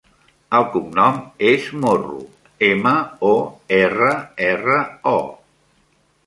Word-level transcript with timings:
El 0.59 0.63
cognom 0.75 1.19
és 1.49 1.67
Morro: 1.83 2.15
ema, 2.69 2.95
o, 3.29 3.35
erra, 3.81 4.09
erra, 4.49 4.81
o. 5.15 5.17